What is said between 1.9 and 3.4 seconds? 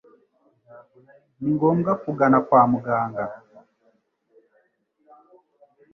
kugana kwa muganga.